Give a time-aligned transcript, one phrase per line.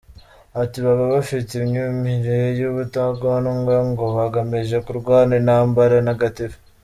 [0.63, 6.57] Ati “Baba bafite imyumire y’ubutagondwa, ngo bagamije kurwana intambara ntagatifu.